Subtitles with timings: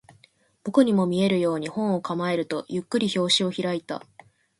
[0.63, 4.03] 僕にも見えるように、本を構えると、ゆっくり表紙を開いた